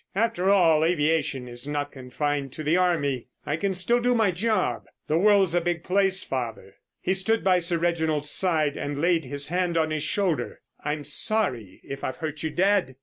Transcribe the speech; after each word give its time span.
After 0.15 0.49
all, 0.49 0.83
aviation 0.83 1.47
is 1.47 1.67
not 1.67 1.91
confined 1.91 2.51
to 2.53 2.63
the 2.63 2.75
army. 2.75 3.27
I 3.45 3.55
can 3.55 3.75
still 3.75 3.99
do 3.99 4.15
my 4.15 4.31
job. 4.31 4.85
The 5.05 5.19
world's 5.19 5.53
a 5.53 5.61
big 5.61 5.83
place, 5.83 6.23
father." 6.23 6.73
He 6.99 7.13
stood 7.13 7.43
by 7.43 7.59
Sir 7.59 7.77
Reginald's 7.77 8.31
side 8.31 8.75
and 8.77 8.99
laid 8.99 9.25
his 9.25 9.49
hand 9.49 9.77
on 9.77 9.91
his 9.91 10.01
shoulder. 10.01 10.61
"I'm 10.83 11.03
sorry 11.03 11.81
if 11.83 12.03
I've 12.03 12.17
hurt 12.17 12.41
you, 12.41 12.49
dad. 12.49 12.95